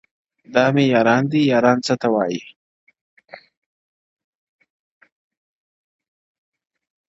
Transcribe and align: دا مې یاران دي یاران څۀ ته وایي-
دا 0.53 0.65
مې 0.73 0.83
یاران 0.93 1.23
دي 1.31 1.41
یاران 1.51 1.77
څۀ 1.85 1.93
ته 2.01 2.07
وایي- 2.13 2.41